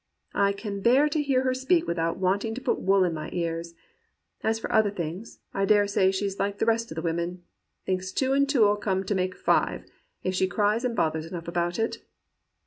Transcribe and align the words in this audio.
*I 0.33 0.51
can 0.53 0.81
bear 0.81 1.07
to 1.09 1.21
hear 1.21 1.43
her 1.43 1.53
speak 1.53 1.85
without 1.85 2.17
wanting 2.17 2.55
to 2.55 2.61
put 2.61 2.79
wool 2.79 3.03
in 3.03 3.13
my 3.13 3.29
ears. 3.33 3.75
As 4.43 4.57
for 4.57 4.71
other 4.71 4.89
things, 4.89 5.37
I 5.53 5.63
dare 5.65 5.85
say 5.85 6.09
she's 6.09 6.39
like 6.39 6.57
the 6.57 6.65
rest 6.65 6.91
o' 6.91 6.95
the 6.95 7.03
women— 7.03 7.43
thinks 7.85 8.11
two 8.11 8.33
and 8.33 8.49
two 8.49 8.65
'ull 8.67 8.77
come 8.77 9.03
to 9.03 9.13
make 9.13 9.35
five, 9.35 9.85
if 10.23 10.33
she 10.33 10.47
cries 10.47 10.83
and 10.83 10.95
bothers 10.95 11.27
enough 11.27 11.47
about 11.47 11.77
it.' 11.77 11.99